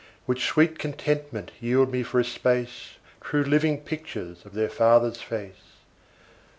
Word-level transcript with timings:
Which 0.25 0.47
sweet 0.47 0.79
contentment 0.79 1.51
yield 1.59 1.91
me 1.91 2.01
for 2.01 2.19
a 2.19 2.23
space, 2.23 2.95
True 3.23 3.43
living 3.43 3.81
pictures 3.81 4.43
of 4.47 4.55
their 4.55 4.67
father's 4.67 5.21
face. 5.21 5.77